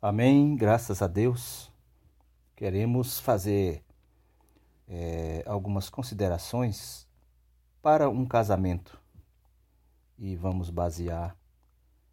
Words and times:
Amém, 0.00 0.54
graças 0.54 1.02
a 1.02 1.08
Deus. 1.08 1.72
Queremos 2.54 3.18
fazer 3.18 3.82
é, 4.86 5.42
algumas 5.44 5.90
considerações 5.90 7.04
para 7.82 8.08
um 8.08 8.24
casamento 8.24 8.96
e 10.16 10.36
vamos 10.36 10.70
basear 10.70 11.36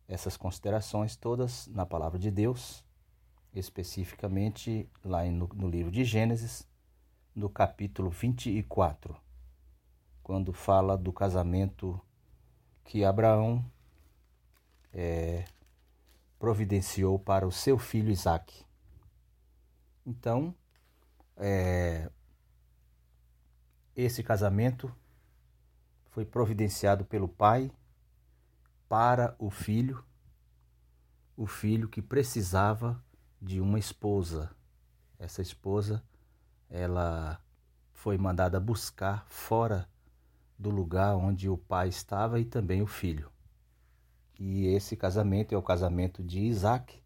essas 0.07 0.35
considerações 0.35 1.15
todas 1.15 1.67
na 1.67 1.85
palavra 1.85 2.17
de 2.17 2.31
Deus, 2.31 2.83
especificamente 3.53 4.89
lá 5.03 5.23
no, 5.25 5.47
no 5.53 5.69
livro 5.69 5.91
de 5.91 6.03
Gênesis, 6.03 6.67
no 7.35 7.51
capítulo 7.51 8.09
24, 8.09 9.15
quando 10.23 10.51
fala 10.51 10.97
do 10.97 11.13
casamento 11.13 12.01
que 12.83 13.05
Abraão 13.05 13.63
é, 14.91 15.45
providenciou 16.45 17.17
para 17.17 17.47
o 17.47 17.51
seu 17.51 17.75
filho 17.75 18.11
Isaque. 18.11 18.63
Então, 20.05 20.53
é, 21.35 22.07
esse 23.95 24.21
casamento 24.21 24.95
foi 26.11 26.23
providenciado 26.23 27.03
pelo 27.03 27.27
pai 27.27 27.71
para 28.87 29.35
o 29.39 29.49
filho, 29.49 30.05
o 31.35 31.47
filho 31.47 31.89
que 31.89 31.99
precisava 31.99 33.03
de 33.41 33.59
uma 33.59 33.79
esposa. 33.79 34.55
Essa 35.17 35.41
esposa, 35.41 36.03
ela 36.69 37.43
foi 37.91 38.19
mandada 38.19 38.59
buscar 38.59 39.25
fora 39.29 39.89
do 40.59 40.69
lugar 40.69 41.15
onde 41.15 41.49
o 41.49 41.57
pai 41.57 41.87
estava 41.87 42.39
e 42.39 42.45
também 42.45 42.83
o 42.83 42.87
filho. 42.87 43.34
E 44.39 44.67
esse 44.67 44.95
casamento 44.95 45.53
é 45.53 45.57
o 45.57 45.61
casamento 45.61 46.23
de 46.23 46.39
Isaac 46.39 47.01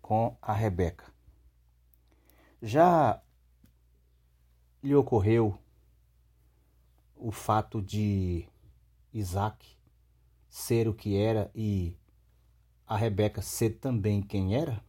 com 0.00 0.36
a 0.40 0.52
Rebeca. 0.52 1.12
Já 2.62 3.22
lhe 4.82 4.94
ocorreu 4.94 5.58
o 7.14 7.30
fato 7.30 7.82
de 7.82 8.46
Isaac 9.12 9.76
ser 10.48 10.88
o 10.88 10.94
que 10.94 11.16
era 11.16 11.50
e 11.54 11.94
a 12.86 12.96
Rebeca 12.96 13.42
ser 13.42 13.78
também 13.78 14.22
quem 14.22 14.56
era? 14.56 14.82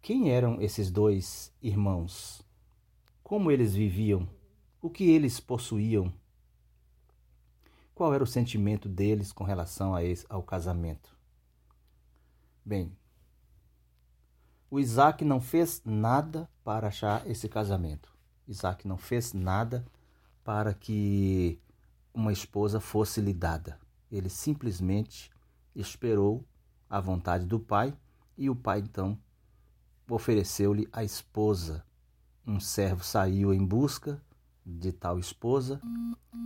Quem 0.00 0.30
eram 0.30 0.60
esses 0.60 0.90
dois 0.90 1.52
irmãos? 1.60 2.42
Como 3.22 3.50
eles 3.50 3.74
viviam? 3.74 4.28
O 4.80 4.88
que 4.88 5.10
eles 5.10 5.38
possuíam? 5.38 6.12
Qual 7.94 8.14
era 8.14 8.24
o 8.24 8.26
sentimento 8.26 8.88
deles 8.88 9.32
com 9.32 9.44
relação 9.44 9.94
a 9.94 10.02
esse, 10.02 10.26
ao 10.28 10.42
casamento? 10.42 11.14
Bem, 12.64 12.96
o 14.70 14.80
Isaac 14.80 15.24
não 15.24 15.40
fez 15.40 15.82
nada 15.84 16.48
para 16.64 16.88
achar 16.88 17.28
esse 17.28 17.48
casamento. 17.48 18.10
Isaac 18.48 18.88
não 18.88 18.96
fez 18.96 19.32
nada 19.32 19.84
para 20.42 20.72
que 20.72 21.60
uma 22.14 22.32
esposa 22.32 22.80
fosse 22.80 23.20
lhe 23.20 23.34
dada. 23.34 23.78
Ele 24.10 24.28
simplesmente 24.28 25.30
esperou 25.74 26.44
a 26.88 27.00
vontade 27.00 27.46
do 27.46 27.60
pai 27.60 27.94
e 28.36 28.48
o 28.48 28.56
pai 28.56 28.80
então 28.80 29.18
ofereceu-lhe 30.08 30.88
a 30.92 31.04
esposa. 31.04 31.84
Um 32.46 32.58
servo 32.58 33.04
saiu 33.04 33.52
em 33.52 33.64
busca 33.64 34.20
de 34.64 34.92
tal 34.92 35.18
esposa, 35.18 35.80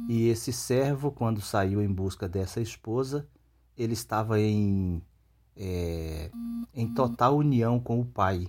e 0.08 0.28
esse 0.28 0.52
servo, 0.52 1.10
quando 1.10 1.40
saiu 1.40 1.82
em 1.82 1.92
busca 1.92 2.28
dessa 2.28 2.60
esposa, 2.60 3.28
ele 3.76 3.92
estava 3.92 4.40
em, 4.40 5.02
é, 5.56 6.30
em 6.74 6.92
total 6.94 7.36
união 7.36 7.78
com 7.78 8.00
o 8.00 8.06
pai. 8.06 8.46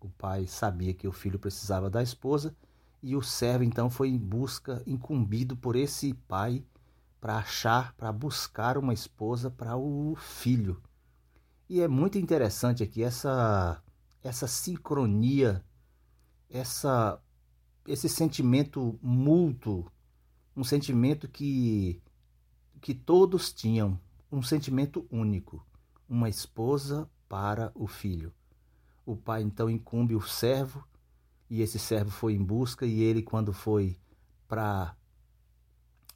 O 0.00 0.08
pai 0.08 0.46
sabia 0.46 0.94
que 0.94 1.08
o 1.08 1.12
filho 1.12 1.38
precisava 1.38 1.90
da 1.90 2.02
esposa, 2.02 2.54
e 3.02 3.14
o 3.14 3.22
servo 3.22 3.64
então 3.64 3.90
foi 3.90 4.08
em 4.08 4.18
busca, 4.18 4.82
incumbido 4.86 5.56
por 5.56 5.76
esse 5.76 6.14
pai, 6.26 6.64
para 7.20 7.38
achar, 7.38 7.92
para 7.94 8.12
buscar 8.12 8.78
uma 8.78 8.94
esposa 8.94 9.50
para 9.50 9.76
o 9.76 10.14
filho. 10.16 10.80
E 11.68 11.80
é 11.80 11.88
muito 11.88 12.16
interessante 12.16 12.82
aqui 12.82 13.02
essa, 13.02 13.82
essa 14.22 14.46
sincronia, 14.46 15.62
essa 16.48 17.20
esse 17.88 18.06
sentimento 18.06 18.98
mútuo, 19.02 19.90
um 20.54 20.62
sentimento 20.62 21.26
que, 21.26 22.02
que 22.82 22.92
todos 22.92 23.50
tinham, 23.50 23.98
um 24.30 24.42
sentimento 24.42 25.06
único, 25.10 25.66
uma 26.06 26.28
esposa 26.28 27.08
para 27.26 27.72
o 27.74 27.86
filho. 27.86 28.30
O 29.06 29.16
pai 29.16 29.40
então 29.42 29.70
incumbe 29.70 30.14
o 30.14 30.20
servo, 30.20 30.86
e 31.48 31.62
esse 31.62 31.78
servo 31.78 32.10
foi 32.10 32.34
em 32.34 32.44
busca, 32.44 32.84
e 32.84 33.00
ele, 33.00 33.22
quando 33.22 33.54
foi 33.54 33.96
para 34.46 34.94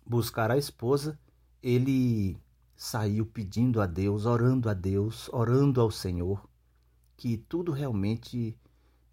buscar 0.05 0.51
a 0.51 0.59
esposa, 0.59 1.19
ele 1.63 2.37
saiu 2.77 3.25
pedindo 3.25 3.81
a 3.81 3.87
Deus, 3.87 4.27
orando 4.27 4.69
a 4.69 4.75
Deus, 4.75 5.31
orando 5.33 5.81
ao 5.81 5.91
Senhor, 5.91 6.47
que 7.17 7.39
tudo 7.39 7.73
realmente 7.73 8.59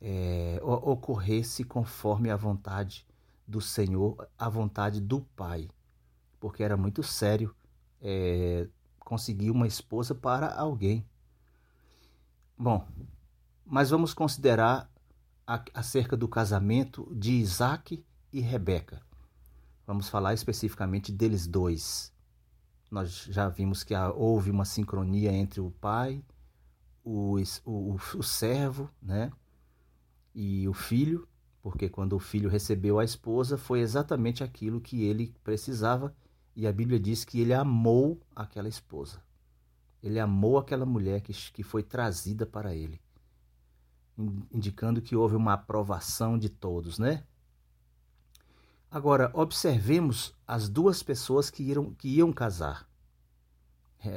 é, 0.01 0.59
ocorresse 0.61 1.63
conforme 1.63 2.29
a 2.29 2.35
vontade 2.35 3.05
do 3.47 3.59
Senhor, 3.59 4.27
a 4.37 4.47
vontade 4.47 5.01
do 5.01 5.21
Pai, 5.35 5.67
porque 6.39 6.63
era 6.63 6.77
muito 6.77 7.03
sério 7.03 7.55
é, 8.01 8.67
conseguir 8.99 9.51
uma 9.51 9.67
esposa 9.67 10.13
para 10.13 10.53
alguém. 10.53 11.05
Bom, 12.57 12.87
mas 13.65 13.89
vamos 13.89 14.13
considerar 14.13 14.91
a, 15.45 15.63
acerca 15.73 16.15
do 16.15 16.27
casamento 16.27 17.11
de 17.15 17.33
Isaac 17.33 18.05
e 18.31 18.39
Rebeca. 18.39 19.01
Vamos 19.85 20.07
falar 20.07 20.33
especificamente 20.35 21.11
deles 21.11 21.47
dois. 21.47 22.13
Nós 22.91 23.23
já 23.23 23.49
vimos 23.49 23.83
que 23.83 23.95
houve 23.95 24.51
uma 24.51 24.65
sincronia 24.65 25.31
entre 25.31 25.59
o 25.59 25.71
pai, 25.71 26.23
o, 27.03 27.37
o, 27.65 27.95
o 27.95 28.23
servo, 28.23 28.89
né? 29.01 29.31
E 30.33 30.67
o 30.67 30.73
filho, 30.73 31.27
porque 31.61 31.89
quando 31.89 32.13
o 32.13 32.19
filho 32.19 32.49
recebeu 32.49 32.99
a 32.99 33.03
esposa 33.03 33.57
foi 33.57 33.79
exatamente 33.79 34.43
aquilo 34.43 34.81
que 34.81 35.03
ele 35.03 35.35
precisava, 35.43 36.15
e 36.55 36.67
a 36.67 36.71
Bíblia 36.71 36.99
diz 36.99 37.23
que 37.23 37.39
ele 37.39 37.53
amou 37.53 38.21
aquela 38.35 38.67
esposa. 38.67 39.21
Ele 40.01 40.19
amou 40.19 40.57
aquela 40.57 40.85
mulher 40.85 41.21
que, 41.21 41.33
que 41.33 41.63
foi 41.63 41.83
trazida 41.83 42.45
para 42.45 42.73
ele, 42.73 43.01
indicando 44.51 45.01
que 45.01 45.15
houve 45.15 45.35
uma 45.35 45.53
aprovação 45.53 46.37
de 46.37 46.49
todos, 46.49 46.97
né? 46.97 47.23
Agora, 48.91 49.29
observemos 49.33 50.33
as 50.47 50.67
duas 50.67 51.03
pessoas 51.03 51.49
que, 51.49 51.63
iam, 51.63 51.93
que 51.93 52.07
iam 52.07 52.33
casar, 52.33 52.89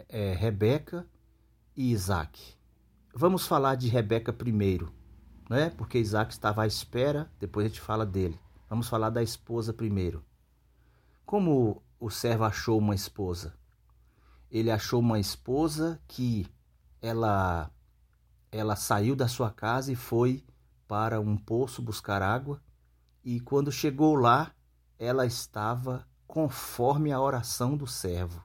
é, 0.08 0.32
Rebeca 0.32 1.06
e 1.76 1.92
Isaac. 1.92 2.54
Vamos 3.14 3.46
falar 3.46 3.74
de 3.74 3.88
Rebeca 3.88 4.32
primeiro 4.32 4.92
né? 5.52 5.70
Porque 5.70 5.98
Isaac 5.98 6.32
estava 6.32 6.62
à 6.62 6.66
espera, 6.66 7.30
depois 7.38 7.66
a 7.66 7.68
gente 7.68 7.80
fala 7.80 8.06
dele. 8.06 8.40
Vamos 8.70 8.88
falar 8.88 9.10
da 9.10 9.22
esposa 9.22 9.72
primeiro. 9.72 10.24
Como 11.26 11.82
o 12.00 12.08
servo 12.08 12.44
achou 12.44 12.78
uma 12.78 12.94
esposa? 12.94 13.54
Ele 14.50 14.70
achou 14.70 14.98
uma 15.00 15.20
esposa 15.20 16.00
que 16.08 16.46
ela 17.02 17.70
ela 18.50 18.76
saiu 18.76 19.14
da 19.16 19.28
sua 19.28 19.50
casa 19.50 19.92
e 19.92 19.94
foi 19.94 20.42
para 20.86 21.20
um 21.20 21.36
poço 21.36 21.80
buscar 21.80 22.20
água, 22.20 22.60
e 23.24 23.40
quando 23.40 23.72
chegou 23.72 24.14
lá, 24.14 24.52
ela 24.98 25.24
estava 25.24 26.06
conforme 26.26 27.12
a 27.12 27.20
oração 27.20 27.78
do 27.78 27.86
servo, 27.86 28.44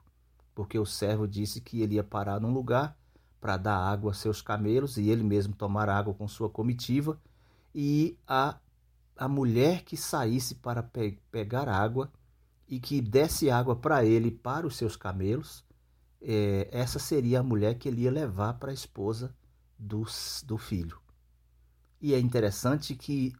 porque 0.54 0.78
o 0.78 0.86
servo 0.86 1.28
disse 1.28 1.60
que 1.60 1.82
ele 1.82 1.96
ia 1.96 2.04
parar 2.04 2.40
num 2.40 2.52
lugar 2.52 2.97
para 3.40 3.56
dar 3.56 3.76
água 3.76 4.10
a 4.10 4.14
seus 4.14 4.42
camelos 4.42 4.96
e 4.96 5.08
ele 5.08 5.22
mesmo 5.22 5.54
tomar 5.54 5.88
água 5.88 6.14
com 6.14 6.26
sua 6.26 6.48
comitiva, 6.50 7.20
e 7.74 8.16
a, 8.26 8.58
a 9.16 9.28
mulher 9.28 9.84
que 9.84 9.96
saísse 9.96 10.56
para 10.56 10.82
pe 10.82 11.18
pegar 11.30 11.68
água 11.68 12.10
e 12.66 12.78
que 12.78 13.00
desse 13.00 13.50
água 13.50 13.76
para 13.76 14.04
ele 14.04 14.28
e 14.28 14.32
para 14.32 14.66
os 14.66 14.76
seus 14.76 14.96
camelos, 14.96 15.64
é, 16.20 16.68
essa 16.70 16.98
seria 16.98 17.40
a 17.40 17.42
mulher 17.42 17.74
que 17.76 17.88
ele 17.88 18.02
ia 18.02 18.10
levar 18.10 18.54
para 18.54 18.70
a 18.70 18.74
esposa 18.74 19.34
do, 19.78 20.04
do 20.44 20.58
filho. 20.58 21.00
E 22.00 22.14
é 22.14 22.18
interessante 22.18 22.94
que 22.94 23.34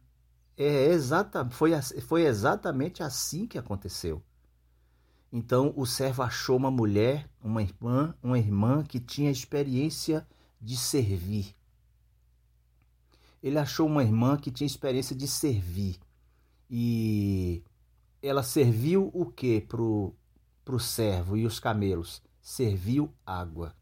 é 0.57 0.85
exata, 0.85 1.49
foi, 1.49 1.71
foi 1.81 2.25
exatamente 2.25 3.01
assim 3.01 3.45
que 3.45 3.57
aconteceu. 3.57 4.21
Então 5.31 5.73
o 5.75 5.85
servo 5.85 6.23
achou 6.23 6.57
uma 6.57 6.71
mulher, 6.71 7.29
uma 7.43 7.61
irmã, 7.61 8.15
uma 8.21 8.37
irmã 8.37 8.83
que 8.83 8.99
tinha 8.99 9.29
experiência 9.29 10.27
de 10.59 10.75
servir. 10.75 11.55
Ele 13.41 13.57
achou 13.57 13.87
uma 13.87 14.03
irmã 14.03 14.37
que 14.37 14.51
tinha 14.51 14.67
experiência 14.67 15.15
de 15.15 15.27
servir. 15.27 15.99
E 16.69 17.63
ela 18.21 18.43
serviu 18.43 19.09
o 19.13 19.25
que 19.25 19.61
pro 19.61 20.13
pro 20.65 20.79
servo 20.79 21.35
e 21.35 21.47
os 21.47 21.59
camelos? 21.59 22.21
Serviu 22.39 23.11
água. 23.25 23.75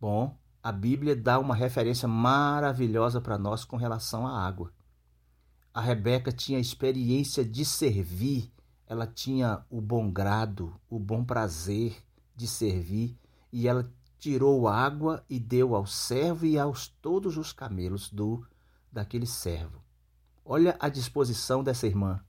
Bom, 0.00 0.36
a 0.60 0.72
Bíblia 0.72 1.14
dá 1.14 1.38
uma 1.38 1.54
referência 1.54 2.08
maravilhosa 2.08 3.20
para 3.20 3.38
nós 3.38 3.64
com 3.64 3.76
relação 3.76 4.26
à 4.26 4.44
água. 4.44 4.72
A 5.72 5.80
Rebeca 5.80 6.32
tinha 6.32 6.58
experiência 6.58 7.44
de 7.44 7.64
servir, 7.64 8.52
ela 8.92 9.06
tinha 9.06 9.64
o 9.70 9.80
bom 9.80 10.10
grado, 10.10 10.78
o 10.90 10.98
bom 10.98 11.24
prazer 11.24 11.96
de 12.36 12.46
servir, 12.46 13.18
e 13.50 13.66
ela 13.66 13.90
tirou 14.18 14.68
água 14.68 15.24
e 15.30 15.40
deu 15.40 15.74
ao 15.74 15.86
servo 15.86 16.44
e 16.44 16.58
aos 16.58 16.88
todos 16.88 17.38
os 17.38 17.54
camelos 17.54 18.10
do 18.10 18.46
daquele 18.92 19.24
servo. 19.24 19.82
Olha 20.44 20.76
a 20.78 20.90
disposição 20.90 21.64
dessa 21.64 21.86
irmã. 21.86 22.22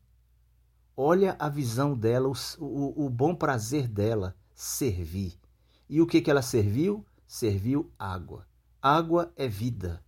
Olha 0.95 1.35
a 1.37 1.49
visão 1.49 1.97
dela, 1.97 2.29
o, 2.29 2.33
o, 2.63 3.07
o 3.07 3.09
bom 3.09 3.35
prazer 3.35 3.85
dela 3.85 4.33
servir. 4.55 5.37
E 5.89 5.99
o 5.99 6.07
que, 6.07 6.21
que 6.21 6.31
ela 6.31 6.41
serviu? 6.41 7.05
Serviu 7.27 7.91
água. 7.99 8.47
Água 8.81 9.33
é 9.35 9.49
vida. 9.49 10.01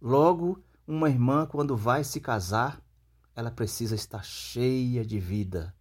Logo, 0.00 0.62
uma 0.86 1.10
irmã, 1.10 1.44
quando 1.44 1.76
vai 1.76 2.04
se 2.04 2.20
casar, 2.20 2.80
ela 3.34 3.50
precisa 3.50 3.96
estar 3.96 4.22
cheia 4.22 5.04
de 5.04 5.18
vida. 5.18 5.74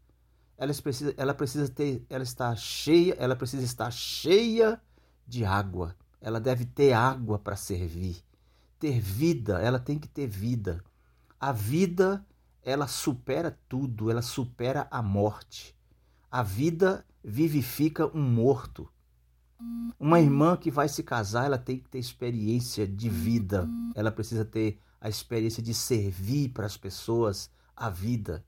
Ela 0.57 0.73
precisa, 0.73 1.13
ela 1.17 1.33
precisa 1.33 1.69
ter, 1.69 2.05
ela 2.09 2.23
está 2.23 2.55
cheia, 2.55 3.15
ela 3.19 3.35
precisa 3.35 3.63
estar 3.63 3.91
cheia 3.91 4.81
de 5.27 5.45
água. 5.45 5.95
Ela 6.19 6.39
deve 6.39 6.65
ter 6.65 6.93
água 6.93 7.37
para 7.37 7.55
servir. 7.55 8.23
Ter 8.79 8.99
vida, 8.99 9.59
ela 9.59 9.79
tem 9.79 9.99
que 9.99 10.07
ter 10.07 10.27
vida. 10.27 10.83
A 11.39 11.51
vida, 11.51 12.25
ela 12.63 12.87
supera 12.87 13.57
tudo, 13.69 14.09
ela 14.09 14.23
supera 14.23 14.87
a 14.89 15.01
morte. 15.01 15.75
A 16.31 16.41
vida 16.41 17.05
vivifica 17.23 18.07
um 18.15 18.21
morto. 18.21 18.89
Uma 19.99 20.19
irmã 20.19 20.57
que 20.57 20.71
vai 20.71 20.89
se 20.89 21.03
casar, 21.03 21.45
ela 21.45 21.57
tem 21.57 21.79
que 21.79 21.89
ter 21.89 21.99
experiência 21.99 22.87
de 22.87 23.09
vida. 23.09 23.67
Ela 23.95 24.11
precisa 24.11 24.43
ter 24.43 24.79
a 24.99 25.07
experiência 25.07 25.61
de 25.61 25.73
servir 25.73 26.49
para 26.49 26.65
as 26.65 26.77
pessoas 26.77 27.49
a 27.75 27.89
vida, 27.89 28.43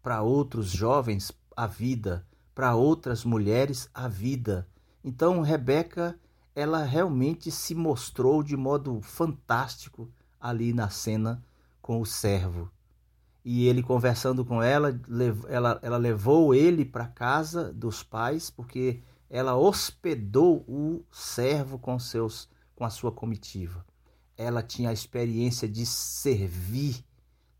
para 0.00 0.22
outros 0.22 0.68
jovens 0.70 1.32
a 1.58 1.66
vida, 1.66 2.24
para 2.54 2.76
outras 2.76 3.24
mulheres 3.24 3.90
a 3.92 4.06
vida. 4.06 4.68
Então 5.02 5.40
Rebeca, 5.40 6.16
ela 6.54 6.84
realmente 6.84 7.50
se 7.50 7.74
mostrou 7.74 8.44
de 8.44 8.56
modo 8.56 9.00
fantástico 9.00 10.08
ali 10.40 10.72
na 10.72 10.88
cena 10.88 11.42
com 11.82 12.00
o 12.00 12.06
servo. 12.06 12.70
E 13.44 13.66
ele 13.66 13.82
conversando 13.82 14.44
com 14.44 14.62
ela, 14.62 15.00
ela, 15.48 15.80
ela 15.82 15.96
levou 15.96 16.54
ele 16.54 16.84
para 16.84 17.08
casa 17.08 17.72
dos 17.72 18.04
pais, 18.04 18.50
porque 18.50 19.02
ela 19.28 19.56
hospedou 19.56 20.64
o 20.68 21.04
servo 21.10 21.76
com 21.76 21.98
seus 21.98 22.48
com 22.76 22.84
a 22.84 22.90
sua 22.90 23.10
comitiva. 23.10 23.84
Ela 24.36 24.62
tinha 24.62 24.90
a 24.90 24.92
experiência 24.92 25.68
de 25.68 25.84
servir, 25.84 27.04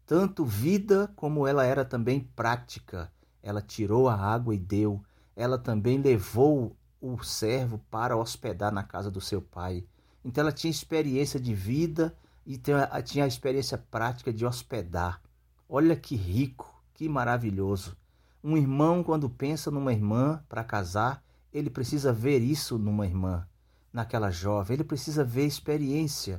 tanto 0.07 0.45
vida 0.45 1.13
como 1.17 1.49
ela 1.49 1.65
era 1.65 1.85
também 1.85 2.21
prática. 2.21 3.11
Ela 3.49 3.63
tirou 3.63 4.11
a 4.11 4.15
água 4.15 4.55
e 4.55 4.59
deu. 4.59 5.03
Ela 5.35 5.57
também 5.57 5.97
levou 5.97 6.77
o 7.01 7.25
servo 7.25 7.79
para 7.91 8.15
hospedar 8.15 8.71
na 8.71 8.83
casa 8.83 9.11
do 9.11 9.23
seu 9.23 9.41
pai. 9.41 9.87
Então 10.23 10.43
ela 10.43 10.53
tinha 10.53 10.71
experiência 10.71 11.41
de 11.41 11.55
vida 11.55 12.15
e 12.45 12.59
tinha 12.59 13.25
a 13.25 13.27
experiência 13.27 13.79
prática 13.79 14.31
de 14.35 14.45
hospedar. 14.45 15.23
Olha 15.67 15.97
que 15.97 16.15
rico, 16.15 16.79
que 16.93 17.09
maravilhoso. 17.09 17.97
Um 18.45 18.55
irmão, 18.55 19.03
quando 19.03 19.31
pensa 19.31 19.71
numa 19.71 19.95
irmã 19.95 20.45
para 20.47 20.63
casar, 20.63 21.25
ele 21.51 21.71
precisa 21.71 22.13
ver 22.13 22.41
isso 22.41 22.77
numa 22.77 23.07
irmã, 23.07 23.49
naquela 23.91 24.31
jovem, 24.31 24.75
ele 24.75 24.85
precisa 24.85 25.25
ver 25.25 25.47
experiência 25.47 26.39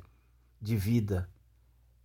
de 0.61 0.75
vida. 0.75 1.27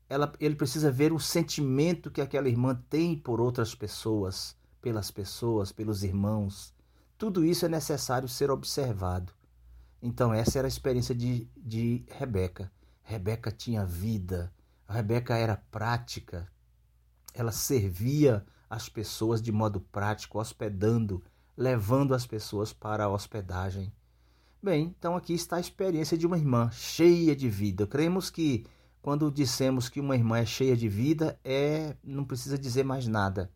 Ela, 0.09 0.33
ele 0.41 0.55
precisa 0.55 0.91
ver 0.91 1.13
o 1.13 1.21
sentimento 1.21 2.11
que 2.11 2.23
aquela 2.23 2.49
irmã 2.49 2.75
tem 2.89 3.15
por 3.19 3.39
outras 3.39 3.75
pessoas, 3.75 4.57
pelas 4.85 5.11
pessoas, 5.11 5.73
pelos 5.73 6.05
irmãos. 6.05 6.75
Tudo 7.17 7.43
isso 7.43 7.65
é 7.65 7.69
necessário 7.71 8.29
ser 8.29 8.51
observado. 8.51 9.33
Então, 10.03 10.35
essa 10.35 10.59
era 10.59 10.67
a 10.67 10.69
experiência 10.69 11.15
de, 11.15 11.49
de 11.57 12.05
Rebeca. 12.11 12.71
Rebeca 13.03 13.51
tinha 13.51 13.87
vida, 13.87 14.53
Rebeca 14.87 15.39
era 15.39 15.57
prática, 15.57 16.47
ela 17.33 17.51
servia 17.51 18.45
as 18.69 18.87
pessoas 18.87 19.41
de 19.41 19.51
modo 19.51 19.81
prático, 19.81 20.39
hospedando, 20.39 21.25
levando 21.57 22.15
as 22.15 22.27
pessoas 22.27 22.71
para 22.71 23.05
a 23.05 23.09
hospedagem. 23.09 23.91
Bem, 24.63 24.95
então 24.99 25.17
aqui 25.17 25.33
está 25.33 25.57
a 25.57 25.61
experiência 25.61 26.19
de 26.19 26.27
uma 26.27 26.37
irmã 26.37 26.71
cheia 26.71 27.35
de 27.35 27.49
vida. 27.49 27.87
Cremos 27.87 28.29
que 28.29 28.67
quando 29.01 29.31
dissemos 29.31 29.89
que 29.89 30.01
uma 30.01 30.15
irmã 30.15 30.39
é 30.39 30.47
cheia 30.47 30.77
de 30.77 30.91
vida, 30.91 31.41
é 31.43 31.97
não 32.05 32.25
precisa 32.25 32.59
dizer 32.59 32.85
mais 32.85 33.07
nada. 33.07 33.51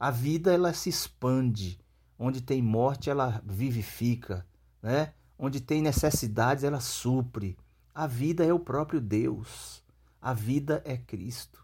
A 0.00 0.10
vida 0.10 0.50
ela 0.50 0.72
se 0.72 0.88
expande. 0.88 1.78
Onde 2.18 2.40
tem 2.40 2.62
morte, 2.62 3.10
ela 3.10 3.42
vivifica, 3.44 4.46
né? 4.82 5.12
Onde 5.38 5.60
tem 5.60 5.82
necessidades, 5.82 6.64
ela 6.64 6.80
supre. 6.80 7.56
A 7.94 8.06
vida 8.06 8.42
é 8.44 8.52
o 8.52 8.58
próprio 8.58 8.98
Deus. 8.98 9.84
A 10.20 10.32
vida 10.32 10.82
é 10.86 10.96
Cristo. 10.96 11.62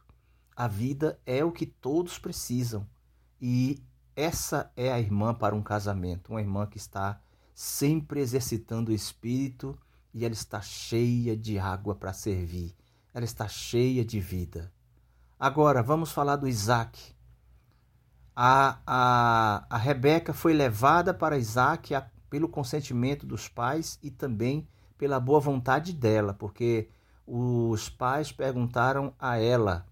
A 0.54 0.68
vida 0.68 1.18
é 1.24 1.42
o 1.42 1.50
que 1.50 1.64
todos 1.64 2.18
precisam. 2.18 2.86
E 3.40 3.82
essa 4.14 4.70
é 4.76 4.92
a 4.92 5.00
irmã 5.00 5.34
para 5.34 5.54
um 5.54 5.62
casamento, 5.62 6.30
uma 6.30 6.40
irmã 6.40 6.66
que 6.66 6.78
está 6.78 7.18
sempre 7.54 8.20
exercitando 8.20 8.90
o 8.90 8.94
espírito 8.94 9.78
e 10.12 10.24
ela 10.26 10.34
está 10.34 10.60
cheia 10.60 11.34
de 11.34 11.58
água 11.58 11.94
para 11.94 12.12
servir. 12.12 12.74
Ela 13.14 13.24
está 13.24 13.48
cheia 13.48 14.04
de 14.04 14.20
vida. 14.20 14.70
Agora, 15.38 15.82
vamos 15.82 16.12
falar 16.12 16.36
do 16.36 16.46
Isaac. 16.46 17.15
A, 18.36 18.78
a, 18.86 19.66
a 19.70 19.78
Rebeca 19.78 20.34
foi 20.34 20.52
levada 20.52 21.14
para 21.14 21.38
Isaac 21.38 21.94
a, 21.94 22.06
pelo 22.28 22.48
consentimento 22.48 23.26
dos 23.26 23.48
pais 23.48 23.98
e 24.02 24.10
também 24.10 24.68
pela 24.98 25.18
boa 25.18 25.40
vontade 25.40 25.92
dela, 25.94 26.34
porque 26.34 26.90
os 27.26 27.88
pais 27.88 28.30
perguntaram 28.30 29.14
a 29.18 29.38
ela: 29.38 29.86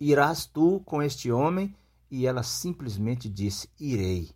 Irás 0.00 0.44
tu 0.44 0.80
com 0.84 1.00
este 1.00 1.30
homem? 1.30 1.74
e 2.10 2.26
ela 2.26 2.42
simplesmente 2.42 3.28
disse: 3.28 3.70
Irei. 3.78 4.30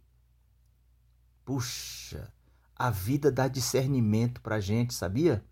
Puxa, 1.45 2.33
a 2.77 2.91
vida 2.91 3.31
dá 3.31 3.49
discernimento 3.49 4.41
para 4.41 4.57
a 4.57 4.61
gente, 4.61 4.95
sabia? 4.95 5.45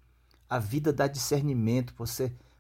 A 0.49 0.59
vida 0.59 0.93
dá 0.93 1.07
discernimento 1.07 1.95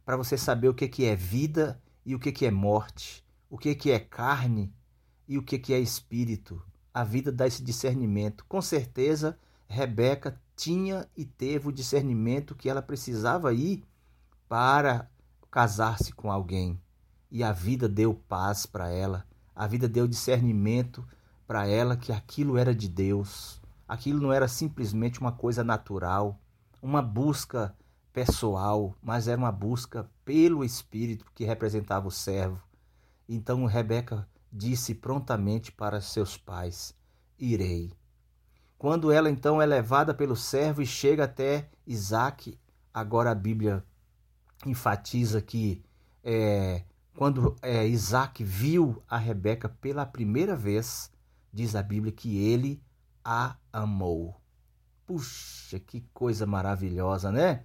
para 0.04 0.16
você 0.16 0.36
saber 0.36 0.68
o 0.68 0.74
que, 0.74 0.88
que 0.88 1.04
é 1.04 1.14
vida 1.14 1.80
e 2.04 2.14
o 2.14 2.18
que, 2.18 2.32
que 2.32 2.44
é 2.44 2.50
morte, 2.50 3.24
o 3.48 3.56
que, 3.56 3.74
que 3.74 3.90
é 3.90 4.00
carne 4.00 4.74
e 5.26 5.38
o 5.38 5.42
que, 5.42 5.58
que 5.58 5.72
é 5.72 5.78
espírito. 5.78 6.62
A 6.92 7.04
vida 7.04 7.32
dá 7.32 7.46
esse 7.46 7.62
discernimento. 7.62 8.44
Com 8.48 8.60
certeza, 8.60 9.38
Rebeca 9.66 10.40
tinha 10.54 11.08
e 11.16 11.24
teve 11.24 11.68
o 11.68 11.72
discernimento 11.72 12.54
que 12.54 12.68
ela 12.68 12.82
precisava 12.82 13.52
ir 13.52 13.84
para 14.48 15.10
casar-se 15.50 16.12
com 16.12 16.30
alguém. 16.30 16.80
E 17.30 17.42
a 17.42 17.52
vida 17.52 17.88
deu 17.88 18.14
paz 18.14 18.66
para 18.66 18.90
ela 18.90 19.26
a 19.54 19.66
vida 19.66 19.88
deu 19.88 20.08
discernimento 20.08 21.06
para 21.46 21.66
ela 21.66 21.96
que 21.96 22.10
aquilo 22.10 22.56
era 22.56 22.74
de 22.74 22.88
Deus. 22.88 23.60
Aquilo 23.86 24.20
não 24.20 24.32
era 24.32 24.48
simplesmente 24.48 25.20
uma 25.20 25.32
coisa 25.32 25.62
natural, 25.62 26.40
uma 26.80 27.02
busca 27.02 27.76
pessoal, 28.12 28.96
mas 29.02 29.28
era 29.28 29.38
uma 29.38 29.52
busca 29.52 30.08
pelo 30.24 30.64
Espírito 30.64 31.26
que 31.34 31.44
representava 31.44 32.08
o 32.08 32.10
servo. 32.10 32.62
Então 33.28 33.66
Rebeca 33.66 34.26
disse 34.52 34.94
prontamente 34.94 35.72
para 35.72 36.00
seus 36.00 36.36
pais: 36.36 36.94
Irei. 37.38 37.92
Quando 38.76 39.10
ela 39.10 39.30
então 39.30 39.62
é 39.62 39.66
levada 39.66 40.12
pelo 40.12 40.36
servo 40.36 40.82
e 40.82 40.86
chega 40.86 41.24
até 41.24 41.70
Isaac, 41.86 42.58
agora 42.92 43.30
a 43.30 43.34
Bíblia 43.34 43.84
enfatiza 44.66 45.40
que 45.40 45.82
é, 46.22 46.84
quando 47.16 47.56
é, 47.62 47.86
Isaac 47.86 48.42
viu 48.42 49.02
a 49.08 49.16
Rebeca 49.16 49.68
pela 49.68 50.04
primeira 50.04 50.56
vez, 50.56 51.10
diz 51.52 51.74
a 51.74 51.82
Bíblia 51.82 52.12
que 52.12 52.38
ele 52.38 52.82
a 53.24 53.56
amou. 53.72 54.40
Puxa, 55.06 55.78
que 55.78 56.00
coisa 56.12 56.46
maravilhosa, 56.46 57.30
né? 57.30 57.64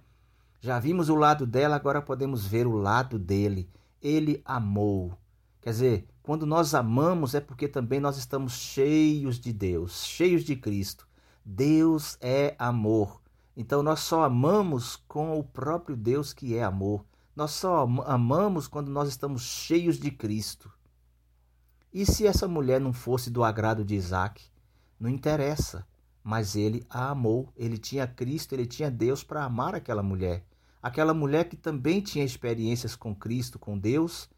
Já 0.60 0.78
vimos 0.78 1.08
o 1.08 1.14
lado 1.14 1.46
dela, 1.46 1.76
agora 1.76 2.02
podemos 2.02 2.46
ver 2.46 2.66
o 2.66 2.76
lado 2.76 3.18
dele. 3.18 3.70
Ele 4.02 4.42
amou. 4.44 5.16
Quer 5.60 5.70
dizer, 5.70 6.08
quando 6.28 6.44
nós 6.44 6.74
amamos 6.74 7.34
é 7.34 7.40
porque 7.40 7.66
também 7.66 8.00
nós 8.00 8.18
estamos 8.18 8.52
cheios 8.52 9.40
de 9.40 9.50
Deus, 9.50 10.04
cheios 10.04 10.44
de 10.44 10.54
Cristo. 10.54 11.08
Deus 11.42 12.18
é 12.20 12.54
amor. 12.58 13.22
Então 13.56 13.82
nós 13.82 14.00
só 14.00 14.24
amamos 14.24 14.96
com 15.08 15.38
o 15.38 15.42
próprio 15.42 15.96
Deus 15.96 16.34
que 16.34 16.54
é 16.54 16.62
amor. 16.62 17.02
Nós 17.34 17.52
só 17.52 17.88
amamos 18.04 18.68
quando 18.68 18.90
nós 18.90 19.08
estamos 19.08 19.40
cheios 19.40 19.98
de 19.98 20.10
Cristo. 20.10 20.70
E 21.94 22.04
se 22.04 22.26
essa 22.26 22.46
mulher 22.46 22.78
não 22.78 22.92
fosse 22.92 23.30
do 23.30 23.42
agrado 23.42 23.82
de 23.82 23.94
Isaac? 23.94 24.44
Não 25.00 25.08
interessa. 25.08 25.86
mas 26.22 26.54
ele 26.54 26.84
a 26.90 27.08
amou. 27.08 27.50
Ele 27.56 27.78
tinha 27.78 28.06
Cristo, 28.06 28.52
ele 28.52 28.66
tinha 28.66 28.90
Deus 28.90 29.24
para 29.24 29.44
amar 29.44 29.74
aquela 29.74 30.02
mulher. 30.02 30.44
Aquela 30.82 31.14
mulher 31.14 31.48
que 31.48 31.56
também 31.56 32.02
tinha 32.02 32.22
experiências 32.22 32.94
com 32.94 33.14
Cristo, 33.14 33.58
com 33.58 33.78
Deus, 33.78 34.28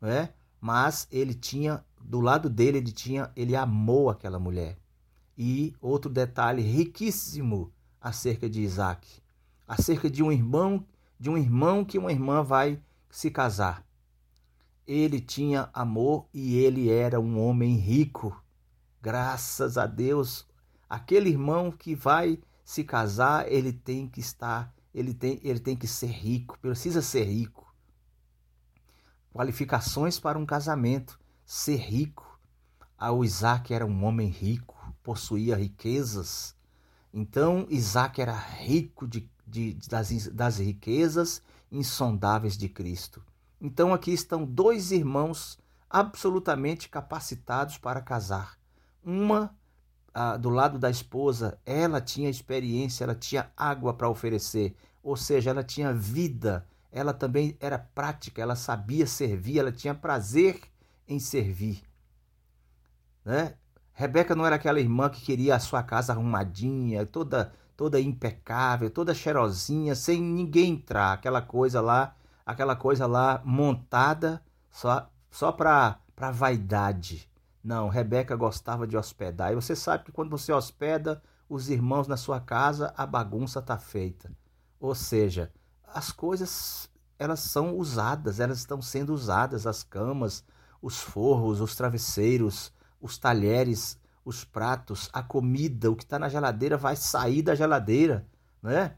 né? 0.00 0.32
Mas 0.60 1.08
ele 1.10 1.32
tinha, 1.32 1.84
do 2.00 2.20
lado 2.20 2.50
dele, 2.50 2.78
ele 2.78 2.92
tinha, 2.92 3.30
ele 3.34 3.56
amou 3.56 4.10
aquela 4.10 4.38
mulher. 4.38 4.76
E 5.36 5.74
outro 5.80 6.10
detalhe 6.10 6.62
riquíssimo 6.62 7.72
acerca 8.00 8.48
de 8.48 8.60
Isaac, 8.60 9.08
acerca 9.66 10.10
de 10.10 10.22
um 10.22 10.30
irmão, 10.30 10.84
de 11.18 11.30
um 11.30 11.38
irmão 11.38 11.84
que 11.84 11.98
uma 11.98 12.12
irmã 12.12 12.42
vai 12.42 12.80
se 13.08 13.30
casar. 13.30 13.84
Ele 14.86 15.20
tinha 15.20 15.70
amor 15.72 16.26
e 16.34 16.56
ele 16.56 16.90
era 16.90 17.20
um 17.20 17.40
homem 17.40 17.76
rico. 17.76 18.42
Graças 19.00 19.78
a 19.78 19.86
Deus, 19.86 20.46
aquele 20.88 21.30
irmão 21.30 21.70
que 21.70 21.94
vai 21.94 22.38
se 22.64 22.84
casar, 22.84 23.50
ele 23.50 23.72
tem 23.72 24.06
que 24.06 24.20
estar, 24.20 24.74
ele 24.94 25.14
tem, 25.14 25.40
ele 25.42 25.60
tem 25.60 25.76
que 25.76 25.86
ser 25.86 26.10
rico, 26.10 26.58
precisa 26.60 27.00
ser 27.00 27.24
rico. 27.24 27.69
Qualificações 29.32 30.18
para 30.18 30.38
um 30.38 30.46
casamento, 30.46 31.18
ser 31.44 31.76
rico. 31.76 32.38
Ah, 32.98 33.12
o 33.12 33.24
Isaac 33.24 33.72
era 33.72 33.86
um 33.86 34.04
homem 34.04 34.28
rico, 34.28 34.76
possuía 35.02 35.56
riquezas. 35.56 36.54
Então, 37.12 37.66
Isaac 37.70 38.20
era 38.20 38.34
rico 38.34 39.06
de, 39.06 39.28
de, 39.46 39.74
das, 39.88 40.28
das 40.28 40.58
riquezas 40.58 41.42
insondáveis 41.70 42.56
de 42.56 42.68
Cristo. 42.68 43.22
Então, 43.60 43.92
aqui 43.92 44.12
estão 44.12 44.44
dois 44.44 44.90
irmãos 44.90 45.58
absolutamente 45.88 46.88
capacitados 46.88 47.78
para 47.78 48.00
casar. 48.00 48.58
Uma 49.02 49.54
ah, 50.14 50.36
do 50.36 50.50
lado 50.50 50.78
da 50.78 50.90
esposa, 50.90 51.58
ela 51.64 52.00
tinha 52.00 52.28
experiência, 52.28 53.04
ela 53.04 53.14
tinha 53.14 53.50
água 53.56 53.94
para 53.94 54.08
oferecer, 54.08 54.76
ou 55.02 55.16
seja, 55.16 55.50
ela 55.50 55.62
tinha 55.62 55.92
vida, 55.92 56.66
ela 56.92 57.12
também 57.12 57.56
era 57.60 57.78
prática, 57.78 58.42
ela 58.42 58.56
sabia 58.56 59.06
servir, 59.06 59.58
ela 59.58 59.72
tinha 59.72 59.94
prazer 59.94 60.60
em 61.06 61.18
servir. 61.18 61.82
Né? 63.24 63.54
Rebeca 63.92 64.34
não 64.34 64.46
era 64.46 64.56
aquela 64.56 64.80
irmã 64.80 65.08
que 65.08 65.20
queria 65.20 65.56
a 65.56 65.60
sua 65.60 65.82
casa 65.82 66.12
arrumadinha, 66.12 67.06
toda 67.06 67.52
toda 67.76 67.98
impecável, 67.98 68.90
toda 68.90 69.14
cheirosinha, 69.14 69.94
sem 69.94 70.20
ninguém 70.20 70.72
entrar, 70.72 71.14
aquela 71.14 71.40
coisa 71.40 71.80
lá, 71.80 72.14
aquela 72.44 72.76
coisa 72.76 73.06
lá 73.06 73.40
montada 73.44 74.42
só 74.70 75.10
só 75.30 75.52
para 75.52 75.98
para 76.14 76.30
vaidade. 76.30 77.30
Não, 77.62 77.88
Rebeca 77.88 78.36
gostava 78.36 78.86
de 78.86 78.96
hospedar. 78.96 79.52
E 79.52 79.54
você 79.54 79.74
sabe 79.76 80.04
que 80.04 80.12
quando 80.12 80.30
você 80.30 80.52
hospeda 80.52 81.22
os 81.48 81.68
irmãos 81.70 82.06
na 82.06 82.16
sua 82.16 82.40
casa, 82.40 82.92
a 82.96 83.06
bagunça 83.06 83.58
está 83.60 83.78
feita. 83.78 84.30
Ou 84.78 84.94
seja, 84.94 85.50
as 85.94 86.12
coisas 86.12 86.90
elas 87.18 87.40
são 87.40 87.76
usadas, 87.76 88.40
elas 88.40 88.58
estão 88.58 88.80
sendo 88.80 89.12
usadas, 89.12 89.66
as 89.66 89.82
camas, 89.82 90.42
os 90.80 91.00
forros, 91.00 91.60
os 91.60 91.76
travesseiros, 91.76 92.72
os 93.00 93.18
talheres, 93.18 93.98
os 94.24 94.42
pratos, 94.42 95.10
a 95.12 95.22
comida, 95.22 95.90
o 95.90 95.96
que 95.96 96.04
está 96.04 96.18
na 96.18 96.28
geladeira 96.28 96.78
vai 96.78 96.96
sair 96.96 97.42
da 97.42 97.54
geladeira, 97.54 98.26
né? 98.62 98.96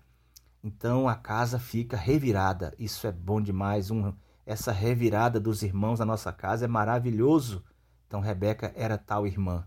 Então 0.62 1.08
a 1.08 1.16
casa 1.16 1.58
fica 1.58 1.96
revirada. 1.96 2.72
Isso 2.78 3.06
é 3.08 3.12
bom 3.12 3.40
demais. 3.40 3.90
Um, 3.90 4.12
essa 4.46 4.70
revirada 4.70 5.40
dos 5.40 5.62
irmãos 5.62 5.98
na 5.98 6.04
nossa 6.04 6.32
casa 6.32 6.66
é 6.66 6.68
maravilhoso. 6.68 7.64
Então 8.06 8.20
Rebeca 8.20 8.72
era 8.76 8.96
tal 8.96 9.26
irmã. 9.26 9.66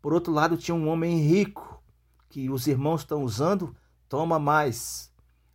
Por 0.00 0.12
outro 0.12 0.32
lado, 0.32 0.56
tinha 0.56 0.74
um 0.74 0.88
homem 0.88 1.20
rico 1.20 1.80
que 2.28 2.50
os 2.50 2.66
irmãos 2.66 3.02
estão 3.02 3.22
usando, 3.22 3.76
toma 4.08 4.38
mais. 4.38 5.11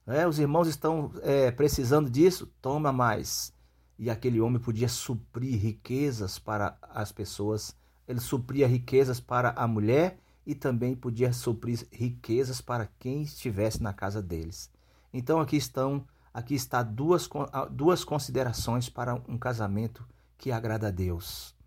É, 0.08 0.26
os 0.26 0.40
irmãos 0.40 0.68
estão 0.68 1.12
é, 1.22 1.52
precisando 1.52 2.10
disso, 2.10 2.52
toma 2.62 2.92
mais. 2.94 3.54
E 4.00 4.10
aquele 4.10 4.40
homem 4.40 4.60
podia 4.60 4.88
suprir 4.88 5.60
riquezas 5.60 6.40
para 6.40 6.78
as 6.82 7.12
pessoas. 7.12 7.76
Ele 8.08 8.20
supria 8.20 8.68
riquezas 8.68 9.20
para 9.20 9.50
a 9.52 9.68
mulher 9.68 10.18
e 10.46 10.56
também 10.56 10.96
podia 10.96 11.34
suprir 11.34 11.86
riquezas 11.92 12.62
para 12.62 12.90
quem 12.98 13.22
estivesse 13.22 13.84
na 13.84 13.92
casa 13.92 14.22
deles. 14.22 14.72
Então 15.14 15.40
aqui 15.40 15.58
estão, 15.58 16.06
aqui 16.34 16.56
está 16.56 16.82
duas, 16.82 17.30
duas 17.70 18.04
considerações 18.04 18.90
para 18.90 19.16
um 19.28 19.38
casamento 19.38 20.08
que 20.38 20.52
agrada 20.52 20.88
a 20.88 20.92
Deus 20.92 21.58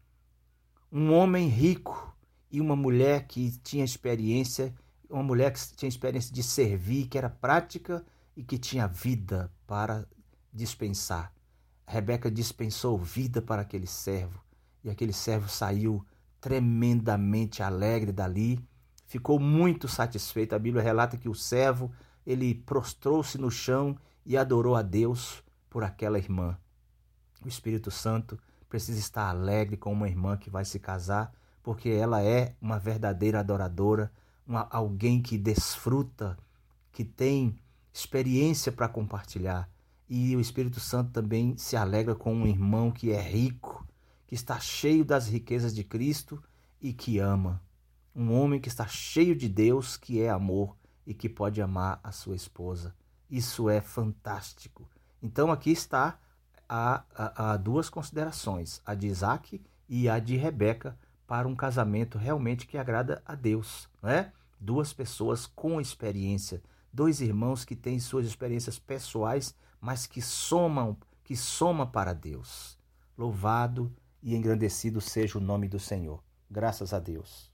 um 0.93 1.13
homem 1.13 1.49
rico 1.49 2.15
e 2.51 2.61
uma 2.61 2.75
mulher 2.75 3.27
que 3.27 3.57
tinha 3.63 3.85
experiência, 3.85 4.75
uma 5.09 5.23
mulher 5.23 5.53
que 5.53 5.77
tinha 5.77 5.89
experiência 5.89 6.35
de 6.35 6.43
servir, 6.43 7.07
que 7.07 7.17
era 7.17 7.31
prática 7.31 8.05
e 8.37 8.43
que 8.43 8.59
tinha 8.59 8.87
vida 8.87 9.53
para 9.67 10.07
dispensar. 10.53 11.33
Rebeca 11.87 12.31
dispensou 12.31 12.97
vida 12.99 13.43
para 13.43 13.63
aquele 13.63 13.87
servo 13.87 14.41
e 14.83 14.91
aquele 14.91 15.13
servo 15.13 15.49
saiu 15.49 16.05
tremendamente 16.41 17.63
alegre 17.63 18.13
dali, 18.13 18.65
ficou 19.07 19.39
muito 19.39 19.87
satisfeito. 19.89 20.55
A 20.55 20.59
Bíblia 20.59 20.83
relata 20.83 21.17
que 21.17 21.29
o 21.29 21.35
servo 21.35 21.93
ele 22.27 22.55
prostrou-se 22.55 23.37
no 23.39 23.51
chão 23.51 23.97
e 24.25 24.37
adorou 24.37 24.77
a 24.77 24.83
Deus 24.83 25.43
por 25.69 25.85
aquela 25.85 26.19
irmã. 26.19 26.57
O 27.45 27.49
Espírito 27.49 27.91
Santo 27.91 28.39
precisa 28.69 28.99
estar 28.99 29.29
alegre 29.29 29.77
com 29.77 29.93
uma 29.93 30.09
irmã 30.09 30.37
que 30.37 30.51
vai 30.51 30.65
se 30.65 30.79
casar, 30.79 31.33
porque 31.63 31.89
ela 31.89 32.23
é 32.23 32.55
uma 32.61 32.79
verdadeira 32.79 33.41
adoradora, 33.41 34.13
uma, 34.47 34.69
alguém 34.71 35.21
que 35.21 35.37
desfruta, 35.37 36.39
que 36.93 37.05
tem 37.05 37.59
experiência 37.93 38.71
para 38.71 38.89
compartilhar. 38.89 39.69
E 40.09 40.35
o 40.35 40.41
Espírito 40.41 40.81
Santo 40.81 41.13
também 41.13 41.57
se 41.57 41.77
alegra 41.77 42.15
com 42.15 42.35
um 42.35 42.47
irmão 42.47 42.91
que 42.91 43.13
é 43.13 43.21
rico, 43.21 43.87
que 44.27 44.35
está 44.35 44.59
cheio 44.59 45.05
das 45.05 45.29
riquezas 45.29 45.75
de 45.75 45.85
Cristo 45.85 46.43
e 46.81 46.93
que 46.93 47.19
ama. 47.19 47.63
Um 48.15 48.33
homem 48.33 48.61
que 48.61 48.69
está 48.69 48.87
cheio 48.87 49.37
de 49.37 49.49
Deus, 49.49 49.97
que 49.97 50.21
é 50.21 50.31
amor 50.31 50.77
e 51.07 51.15
que 51.15 51.29
pode 51.29 51.63
amar 51.63 52.01
a 52.03 52.13
sua 52.13 52.35
esposa. 52.35 52.95
Isso 53.31 53.71
é 53.71 53.81
fantástico. 53.81 54.89
Então 55.23 55.53
aqui 55.53 55.71
está 55.71 56.19
há, 56.69 57.05
há, 57.15 57.53
há 57.53 57.57
duas 57.57 57.89
considerações, 57.89 58.81
a 58.85 58.95
de 58.95 59.07
Isaac 59.07 59.61
e 59.89 60.09
a 60.09 60.19
de 60.19 60.37
Rebeca, 60.37 60.97
para 61.27 61.47
um 61.47 61.55
casamento 61.55 62.19
realmente 62.19 62.67
que 62.67 62.79
agrada 62.79 63.23
a 63.25 63.35
Deus. 63.35 63.89
Né? 64.03 64.33
Duas 64.59 64.93
pessoas 64.93 65.47
com 65.47 65.81
experiência, 65.81 66.63
dois 66.93 67.21
irmãos 67.21 67.65
que 67.65 67.77
têm 67.77 67.99
suas 67.99 68.27
experiências 68.27 68.79
pessoais, 68.79 69.55
mas 69.81 70.07
que 70.07 70.21
somam, 70.21 70.97
que 71.25 71.37
soma 71.37 71.87
para 71.87 72.13
Deus. 72.13 72.79
Louvado 73.17 73.93
e 74.23 74.35
engrandecido 74.35 75.01
seja 75.01 75.39
o 75.39 75.41
nome 75.41 75.69
do 75.69 75.79
Senhor. 75.79 76.23
Graças 76.51 76.93
a 76.93 76.99
Deus. 76.99 77.50